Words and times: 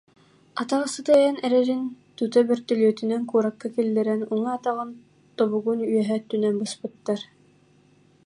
Атаҕа 0.61 0.87
сытыйан 0.93 1.37
эрэрин 1.45 1.81
тута 2.17 2.39
бөртөлүөтүнэн 2.47 3.21
куоракка 3.29 3.67
киллэрэн, 3.75 4.21
уҥа 4.33 4.51
атаҕын 4.57 4.91
тобугун 5.37 5.79
үөһээ 5.89 6.17
өттүнэн 6.19 6.55
быспыттар 6.61 7.19